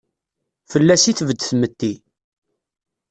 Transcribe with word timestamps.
Fell-as 0.71 1.03
i 1.05 1.13
tbed 1.13 1.39
tmetti. 1.41 1.93